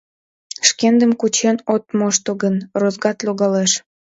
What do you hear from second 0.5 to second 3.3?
Шкендым кучен от мошто гын, розгат